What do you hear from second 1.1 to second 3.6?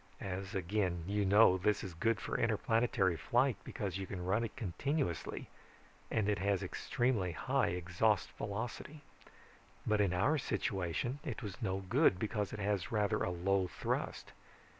know, this is good for interplanetary flight